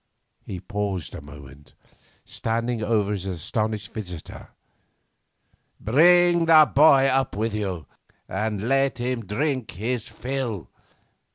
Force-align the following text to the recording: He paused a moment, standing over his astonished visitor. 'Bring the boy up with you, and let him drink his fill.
He 0.47 0.59
paused 0.59 1.13
a 1.13 1.21
moment, 1.21 1.75
standing 2.25 2.81
over 2.81 3.11
his 3.11 3.27
astonished 3.27 3.93
visitor. 3.93 4.47
'Bring 5.79 6.47
the 6.47 6.71
boy 6.73 7.05
up 7.05 7.35
with 7.35 7.53
you, 7.53 7.85
and 8.27 8.67
let 8.67 8.97
him 8.97 9.23
drink 9.23 9.69
his 9.69 10.07
fill. 10.07 10.71